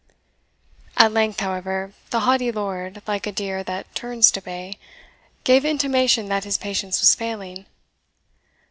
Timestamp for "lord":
2.51-3.03